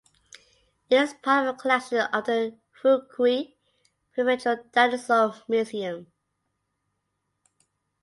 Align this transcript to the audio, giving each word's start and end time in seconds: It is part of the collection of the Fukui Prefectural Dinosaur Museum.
It 0.89 0.95
is 0.99 1.13
part 1.13 1.45
of 1.47 1.55
the 1.57 1.61
collection 1.61 1.99
of 1.99 2.25
the 2.25 2.57
Fukui 2.81 3.53
Prefectural 4.17 4.71
Dinosaur 4.71 5.35
Museum. 5.47 6.11